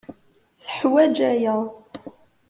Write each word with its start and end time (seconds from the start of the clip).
Teḥwaj 0.63 1.17
aya. 1.31 1.57